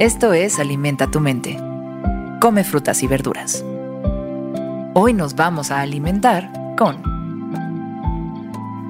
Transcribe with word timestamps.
Esto 0.00 0.32
es 0.32 0.58
Alimenta 0.58 1.08
tu 1.08 1.20
mente. 1.20 1.56
Come 2.40 2.64
frutas 2.64 3.04
y 3.04 3.06
verduras. 3.06 3.64
Hoy 4.92 5.12
nos 5.12 5.36
vamos 5.36 5.70
a 5.70 5.82
alimentar 5.82 6.50
con 6.76 7.00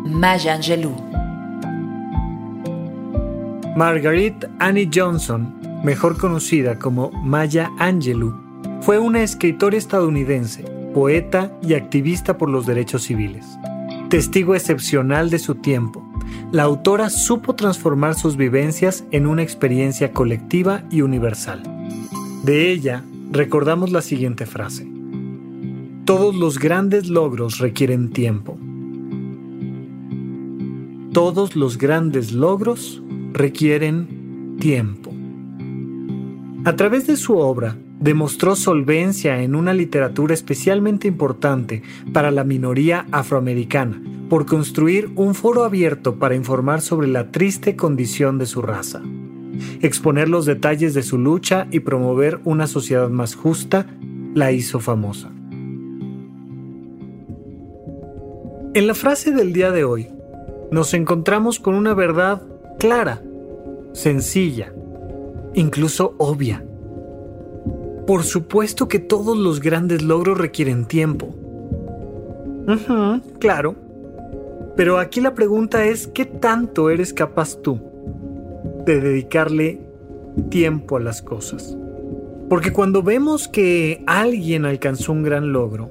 Maya 0.07 0.55
Angelou. 0.55 0.97
Marguerite 3.77 4.49
Annie 4.59 4.89
Johnson, 4.93 5.55
mejor 5.85 6.17
conocida 6.17 6.79
como 6.79 7.11
Maya 7.11 7.71
Angelou, 7.79 8.35
fue 8.81 8.99
una 8.99 9.23
escritora 9.23 9.77
estadounidense, 9.77 10.63
poeta 10.95 11.53
y 11.61 11.75
activista 11.75 12.39
por 12.39 12.49
los 12.49 12.65
derechos 12.65 13.03
civiles. 13.03 13.59
Testigo 14.09 14.55
excepcional 14.55 15.29
de 15.29 15.39
su 15.39 15.57
tiempo, 15.57 16.03
la 16.53 16.65
autora 16.65 17.11
supo 17.11 17.55
transformar 17.55 18.15
sus 18.15 18.37
vivencias 18.37 19.05
en 19.11 19.27
una 19.27 19.43
experiencia 19.43 20.13
colectiva 20.13 20.85
y 20.91 21.03
universal. 21.03 21.63
De 22.45 22.71
ella 22.71 23.05
recordamos 23.31 23.91
la 23.91 24.03
siguiente 24.03 24.47
frase. 24.47 24.87
Todos 26.05 26.35
los 26.35 26.59
grandes 26.59 27.09
logros 27.09 27.59
requieren 27.59 28.11
tiempo. 28.11 28.59
Todos 31.13 31.57
los 31.57 31.79
grandes 31.79 32.33
logros 32.33 33.03
requieren 33.33 34.57
tiempo. 34.61 35.13
A 36.65 36.77
través 36.77 37.07
de 37.07 37.17
su 37.17 37.37
obra, 37.39 37.77
demostró 38.01 38.55
solvencia 38.55 39.43
en 39.43 39.55
una 39.55 39.73
literatura 39.73 40.35
especialmente 40.35 41.09
importante 41.09 41.83
para 42.13 42.31
la 42.31 42.45
minoría 42.45 43.07
afroamericana, 43.13 44.01
por 44.35 44.47
construir 44.47 45.13
un 45.15 45.33
foro 45.37 45.63
abierto 45.63 46.17
para 46.17 46.35
informar 46.35 46.81
sobre 46.81 47.07
la 47.07 47.31
triste 47.31 47.77
condición 47.77 48.37
de 48.37 48.47
su 48.47 48.63
raza, 48.63 49.01
exponer 49.81 50.29
los 50.29 50.45
detalles 50.45 50.93
de 50.93 51.05
su 51.05 51.19
lucha 51.19 51.69
y 51.71 51.79
promover 51.79 52.41
una 52.43 52.67
sociedad 52.67 53.09
más 53.11 53.37
justa, 53.37 53.87
la 54.35 54.51
hizo 54.51 54.81
famosa. 54.81 55.31
En 58.75 58.89
la 58.89 58.95
frase 58.95 59.31
del 59.31 59.53
día 59.53 59.71
de 59.71 59.85
hoy, 59.85 60.09
nos 60.73 60.95
encontramos 60.95 61.61
con 61.61 61.77
una 61.77 61.95
verdad 61.95 62.43
clara, 62.81 63.23
sencilla, 63.93 64.75
incluso 65.55 66.17
obvia. 66.19 66.67
Por 68.05 68.25
supuesto 68.25 68.89
que 68.89 68.99
todos 68.99 69.39
los 69.39 69.61
grandes 69.61 70.03
logros 70.03 70.39
requieren 70.39 70.87
tiempo. 70.87 71.33
claro. 73.39 73.84
Pero 74.77 74.99
aquí 74.99 75.21
la 75.21 75.35
pregunta 75.35 75.85
es, 75.85 76.09
¿qué 76.09 76.25
tanto 76.25 76.91
eres 76.91 77.13
capaz 77.13 77.61
tú 77.63 77.81
de 78.85 79.01
dedicarle 79.01 79.81
tiempo 80.51 80.97
a 80.97 81.01
las 81.01 81.23
cosas? 81.23 81.77
Porque 82.49 82.73
cuando 82.73 83.03
vemos 83.03 83.49
que 83.49 84.03
alguien 84.07 84.65
alcanzó 84.65 85.13
un 85.13 85.23
gran 85.23 85.53
logro, 85.53 85.91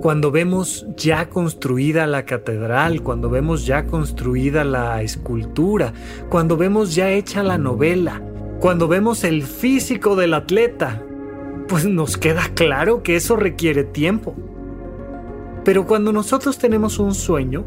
cuando 0.00 0.30
vemos 0.30 0.86
ya 0.96 1.28
construida 1.28 2.06
la 2.06 2.24
catedral, 2.24 3.02
cuando 3.02 3.28
vemos 3.28 3.66
ya 3.66 3.86
construida 3.86 4.64
la 4.64 5.02
escultura, 5.02 5.92
cuando 6.30 6.56
vemos 6.56 6.94
ya 6.94 7.10
hecha 7.10 7.42
la 7.42 7.58
novela, 7.58 8.22
cuando 8.60 8.88
vemos 8.88 9.24
el 9.24 9.42
físico 9.42 10.16
del 10.16 10.32
atleta, 10.32 11.02
pues 11.68 11.84
nos 11.84 12.16
queda 12.16 12.44
claro 12.54 13.02
que 13.02 13.16
eso 13.16 13.36
requiere 13.36 13.84
tiempo. 13.84 14.34
Pero 15.64 15.86
cuando 15.86 16.12
nosotros 16.12 16.58
tenemos 16.58 16.98
un 16.98 17.14
sueño, 17.14 17.64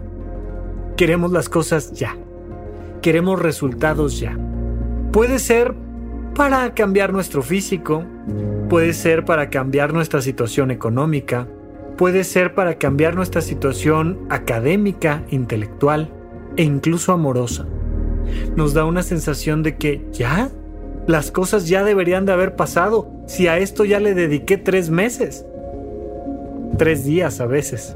queremos 0.96 1.32
las 1.32 1.50
cosas 1.50 1.92
ya. 1.94 2.16
Queremos 3.02 3.42
resultados 3.42 4.20
ya. 4.20 4.38
Puede 5.12 5.40
ser 5.40 5.76
para 6.36 6.74
cambiar 6.74 7.14
nuestro 7.14 7.44
físico, 7.44 8.04
puede 8.70 8.94
ser 8.94 9.26
para 9.26 9.50
cambiar 9.50 9.94
nuestra 9.94 10.22
situación 10.22 10.72
económica, 10.72 11.48
puede 11.98 12.24
ser 12.24 12.56
para 12.56 12.76
cambiar 12.76 13.16
nuestra 13.16 13.42
situación 13.42 14.20
académica, 14.30 15.24
intelectual 15.30 16.10
e 16.58 16.64
incluso 16.64 17.12
amorosa. 17.12 17.68
Nos 18.56 18.74
da 18.74 18.86
una 18.86 19.04
sensación 19.04 19.64
de 19.64 19.78
que 19.78 20.08
ya, 20.12 20.50
las 21.06 21.32
cosas 21.32 21.68
ya 21.68 21.84
deberían 21.84 22.26
de 22.26 22.32
haber 22.32 22.56
pasado 22.56 23.12
si 23.28 23.48
a 23.48 23.58
esto 23.58 23.86
ya 23.86 24.00
le 24.00 24.14
dediqué 24.14 24.58
tres 24.58 24.90
meses, 24.90 25.46
tres 26.78 27.04
días 27.04 27.42
a 27.42 27.46
veces, 27.46 27.96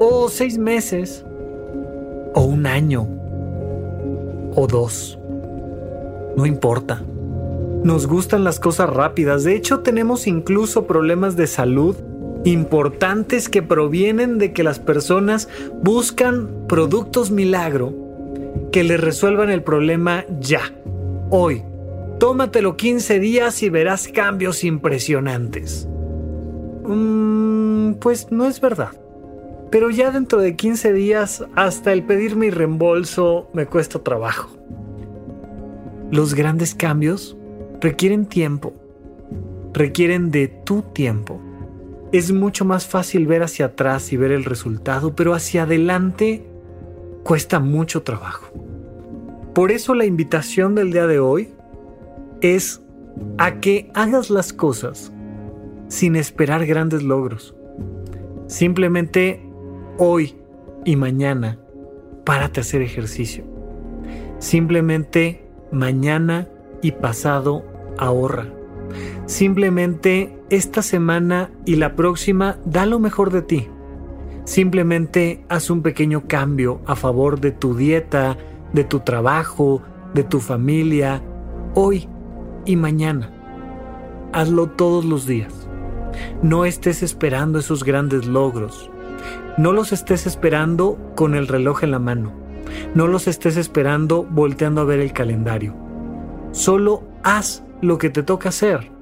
o 0.00 0.28
seis 0.28 0.58
meses, 0.58 1.24
o 2.34 2.42
un 2.42 2.66
año, 2.66 3.06
o 4.54 4.66
dos. 4.66 5.18
No 6.36 6.46
importa. 6.46 7.02
Nos 7.84 8.06
gustan 8.06 8.44
las 8.44 8.60
cosas 8.60 8.90
rápidas. 8.90 9.44
De 9.44 9.54
hecho, 9.54 9.80
tenemos 9.80 10.26
incluso 10.26 10.86
problemas 10.86 11.36
de 11.36 11.46
salud 11.46 11.96
importantes 12.44 13.48
que 13.48 13.62
provienen 13.62 14.38
de 14.38 14.52
que 14.52 14.62
las 14.62 14.78
personas 14.78 15.48
buscan 15.82 16.48
productos 16.68 17.30
milagro 17.30 17.92
que 18.72 18.84
les 18.84 19.00
resuelvan 19.00 19.50
el 19.50 19.62
problema 19.62 20.24
ya, 20.40 20.60
hoy. 21.30 21.62
Tómatelo 22.18 22.76
15 22.76 23.20
días 23.20 23.62
y 23.62 23.68
verás 23.68 24.08
cambios 24.08 24.64
impresionantes. 24.64 25.88
Mm, 26.84 27.94
pues 27.94 28.30
no 28.30 28.46
es 28.46 28.60
verdad. 28.60 28.90
Pero 29.70 29.90
ya 29.90 30.10
dentro 30.10 30.40
de 30.40 30.56
15 30.56 30.92
días, 30.92 31.44
hasta 31.54 31.92
el 31.92 32.02
pedir 32.04 32.36
mi 32.36 32.50
reembolso 32.50 33.50
me 33.52 33.66
cuesta 33.66 33.98
trabajo. 33.98 34.50
Los 36.10 36.34
grandes 36.34 36.74
cambios 36.74 37.36
requieren 37.80 38.26
tiempo, 38.26 38.72
requieren 39.74 40.30
de 40.30 40.48
tu 40.48 40.82
tiempo. 40.82 41.40
Es 42.12 42.32
mucho 42.32 42.64
más 42.64 42.86
fácil 42.86 43.26
ver 43.26 43.42
hacia 43.42 43.66
atrás 43.66 44.12
y 44.12 44.16
ver 44.16 44.32
el 44.32 44.44
resultado, 44.44 45.14
pero 45.14 45.34
hacia 45.34 45.64
adelante 45.64 46.46
cuesta 47.22 47.60
mucho 47.60 48.02
trabajo. 48.02 48.46
Por 49.54 49.70
eso 49.70 49.94
la 49.94 50.06
invitación 50.06 50.74
del 50.74 50.92
día 50.92 51.06
de 51.06 51.18
hoy 51.18 51.50
es 52.40 52.80
a 53.36 53.60
que 53.60 53.90
hagas 53.92 54.30
las 54.30 54.54
cosas 54.54 55.12
sin 55.88 56.16
esperar 56.16 56.64
grandes 56.64 57.02
logros. 57.02 57.54
Simplemente 58.46 59.47
hoy 59.98 60.36
y 60.84 60.96
mañana 60.96 61.58
párate 62.24 62.60
a 62.60 62.62
hacer 62.62 62.82
ejercicio. 62.82 63.44
Simplemente 64.38 65.46
mañana 65.72 66.48
y 66.82 66.92
pasado 66.92 67.64
ahorra. 67.98 68.46
Simplemente 69.26 70.38
esta 70.48 70.82
semana 70.82 71.50
y 71.66 71.76
la 71.76 71.96
próxima 71.96 72.58
da 72.64 72.86
lo 72.86 72.98
mejor 72.98 73.30
de 73.30 73.42
ti. 73.42 73.68
Simplemente 74.44 75.44
haz 75.48 75.68
un 75.68 75.82
pequeño 75.82 76.26
cambio 76.26 76.80
a 76.86 76.96
favor 76.96 77.40
de 77.40 77.50
tu 77.50 77.74
dieta, 77.74 78.38
de 78.72 78.84
tu 78.84 79.00
trabajo, 79.00 79.82
de 80.14 80.22
tu 80.22 80.40
familia, 80.40 81.22
hoy 81.74 82.08
y 82.64 82.76
mañana. 82.76 83.30
Hazlo 84.32 84.70
todos 84.70 85.04
los 85.04 85.26
días. 85.26 85.68
No 86.42 86.64
estés 86.64 87.02
esperando 87.02 87.58
esos 87.58 87.84
grandes 87.84 88.26
logros. 88.26 88.90
No 89.56 89.72
los 89.72 89.92
estés 89.92 90.26
esperando 90.26 90.98
con 91.14 91.34
el 91.34 91.48
reloj 91.48 91.84
en 91.84 91.90
la 91.90 91.98
mano. 91.98 92.32
No 92.94 93.06
los 93.06 93.26
estés 93.28 93.56
esperando 93.56 94.24
volteando 94.24 94.80
a 94.80 94.84
ver 94.84 95.00
el 95.00 95.12
calendario. 95.12 95.74
Solo 96.52 97.02
haz 97.22 97.64
lo 97.80 97.98
que 97.98 98.10
te 98.10 98.22
toca 98.22 98.48
hacer 98.50 98.98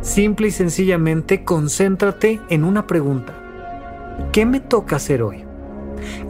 Simple 0.00 0.48
y 0.48 0.50
sencillamente 0.50 1.44
concéntrate 1.44 2.40
en 2.48 2.64
una 2.64 2.86
pregunta. 2.86 3.34
¿Qué 4.32 4.46
me 4.46 4.60
toca 4.60 4.96
hacer 4.96 5.22
hoy? 5.22 5.44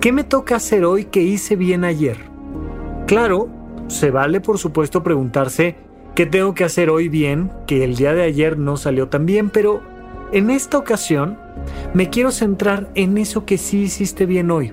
¿Qué 0.00 0.10
me 0.10 0.24
toca 0.24 0.56
hacer 0.56 0.84
hoy 0.84 1.04
que 1.04 1.22
hice 1.22 1.54
bien 1.54 1.84
ayer? 1.84 2.16
Claro, 3.06 3.48
se 3.86 4.10
vale 4.10 4.40
por 4.40 4.58
supuesto 4.58 5.04
preguntarse 5.04 5.76
qué 6.16 6.26
tengo 6.26 6.52
que 6.52 6.64
hacer 6.64 6.90
hoy 6.90 7.08
bien 7.08 7.52
que 7.68 7.84
el 7.84 7.94
día 7.94 8.12
de 8.12 8.22
ayer 8.22 8.58
no 8.58 8.76
salió 8.76 9.08
tan 9.08 9.24
bien, 9.24 9.50
pero 9.50 9.82
en 10.32 10.50
esta 10.50 10.78
ocasión 10.78 11.38
me 11.94 12.10
quiero 12.10 12.30
centrar 12.30 12.90
en 12.94 13.18
eso 13.18 13.44
que 13.44 13.58
sí 13.58 13.82
hiciste 13.82 14.26
bien 14.26 14.50
hoy, 14.50 14.72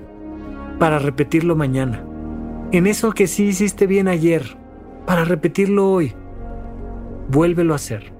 para 0.78 0.98
repetirlo 0.98 1.56
mañana. 1.56 2.04
En 2.72 2.86
eso 2.86 3.12
que 3.12 3.26
sí 3.26 3.44
hiciste 3.46 3.86
bien 3.86 4.08
ayer, 4.08 4.56
para 5.06 5.24
repetirlo 5.24 5.90
hoy. 5.90 6.14
Vuélvelo 7.28 7.72
a 7.72 7.76
hacer 7.76 8.18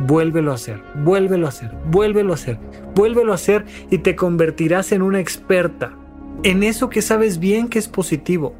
vuélvelo 0.00 0.52
a 0.52 0.54
hacer, 0.54 0.80
vuélvelo 0.94 1.46
a 1.46 1.48
hacer, 1.48 1.72
vuélvelo 1.90 2.30
a 2.30 2.34
hacer, 2.34 2.58
vuélvelo 2.94 3.32
a 3.32 3.34
hacer 3.34 3.64
y 3.90 3.98
te 3.98 4.14
convertirás 4.14 4.92
en 4.92 5.02
una 5.02 5.18
experta 5.18 5.98
en 6.44 6.62
eso 6.62 6.88
que 6.88 7.02
sabes 7.02 7.38
bien 7.38 7.68
que 7.68 7.78
es 7.78 7.88
positivo. 7.88 8.54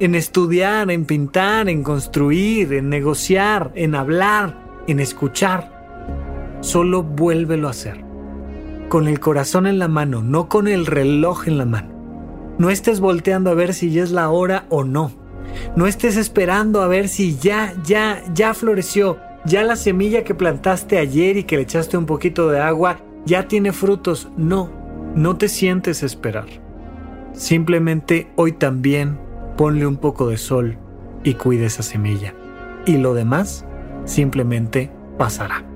En 0.00 0.14
estudiar, 0.14 0.90
en 0.90 1.06
pintar, 1.06 1.68
en 1.68 1.82
construir, 1.82 2.72
en 2.72 2.88
negociar, 2.88 3.70
en 3.74 3.94
hablar, 3.94 4.58
en 4.86 5.00
escuchar. 5.00 5.75
Solo 6.66 7.04
vuélvelo 7.04 7.68
a 7.68 7.70
hacer. 7.70 8.04
Con 8.88 9.06
el 9.06 9.20
corazón 9.20 9.68
en 9.68 9.78
la 9.78 9.86
mano, 9.86 10.22
no 10.22 10.48
con 10.48 10.66
el 10.66 10.84
reloj 10.84 11.46
en 11.46 11.58
la 11.58 11.64
mano. 11.64 11.90
No 12.58 12.70
estés 12.70 12.98
volteando 12.98 13.50
a 13.50 13.54
ver 13.54 13.72
si 13.72 13.92
ya 13.92 14.02
es 14.02 14.10
la 14.10 14.30
hora 14.30 14.66
o 14.68 14.82
no. 14.82 15.12
No 15.76 15.86
estés 15.86 16.16
esperando 16.16 16.82
a 16.82 16.88
ver 16.88 17.08
si 17.08 17.36
ya, 17.36 17.72
ya, 17.84 18.20
ya 18.34 18.52
floreció. 18.52 19.16
Ya 19.44 19.62
la 19.62 19.76
semilla 19.76 20.24
que 20.24 20.34
plantaste 20.34 20.98
ayer 20.98 21.36
y 21.36 21.44
que 21.44 21.54
le 21.54 21.62
echaste 21.62 21.96
un 21.96 22.04
poquito 22.04 22.50
de 22.50 22.58
agua 22.58 22.98
ya 23.26 23.46
tiene 23.46 23.70
frutos. 23.70 24.28
No, 24.36 24.68
no 25.14 25.36
te 25.36 25.48
sientes 25.48 26.02
esperar. 26.02 26.46
Simplemente 27.32 28.26
hoy 28.34 28.50
también 28.50 29.20
ponle 29.56 29.86
un 29.86 29.98
poco 29.98 30.28
de 30.28 30.36
sol 30.36 30.78
y 31.22 31.34
cuide 31.34 31.66
esa 31.66 31.84
semilla. 31.84 32.34
Y 32.86 32.96
lo 32.96 33.14
demás 33.14 33.64
simplemente 34.04 34.90
pasará. 35.16 35.75